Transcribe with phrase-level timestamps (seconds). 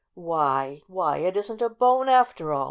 [0.15, 0.81] "Why!
[0.87, 2.59] Why, it isn't a bone after all!"